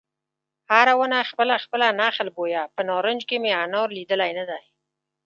هره 0.71 0.93
ونه 0.99 1.19
خپله 1.29 1.55
خپله 1.63 1.87
نخل 2.01 2.27
بویه 2.37 2.63
په 2.75 2.81
نارنج 2.89 3.21
کې 3.29 3.37
مې 3.43 3.51
انار 3.63 3.87
لیدلی 3.97 4.31
نه 4.39 4.43
دی 4.49 4.63